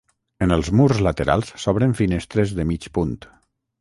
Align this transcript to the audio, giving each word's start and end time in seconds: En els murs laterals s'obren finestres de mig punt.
En 0.45 0.53
els 0.55 0.69
murs 0.77 1.01
laterals 1.09 1.51
s'obren 1.65 1.95
finestres 2.01 2.55
de 2.61 2.67
mig 2.71 2.89
punt. 2.99 3.17